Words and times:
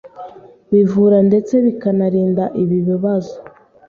bivura 0.71 1.17
ndetse 1.29 1.53
bikanarinda 1.65 2.43
ibi 2.63 2.77
bibazo 2.87 3.35